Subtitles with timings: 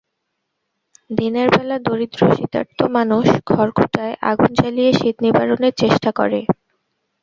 [1.09, 6.39] দিনের বেলা দরিদ্র শীতার্ত মানুষ খড়কুটায় আগুন জ্বালিয়ে শীত নিবারণের চেষ্টা করে।